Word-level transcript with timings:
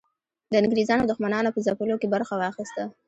د 0.51 0.53
انګریزانو 0.61 1.03
دښمنانو 1.07 1.53
په 1.53 1.59
ځپلو 1.65 1.95
کې 2.01 2.11
برخه 2.15 2.33
واخیسته. 2.37 2.83